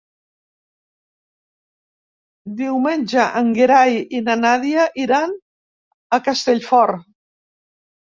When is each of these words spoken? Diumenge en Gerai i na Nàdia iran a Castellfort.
Diumenge 2.61 3.25
en 3.41 3.51
Gerai 3.57 3.93
i 4.21 4.21
na 4.29 4.37
Nàdia 4.39 4.87
iran 5.03 5.37
a 6.19 6.19
Castellfort. 6.29 7.05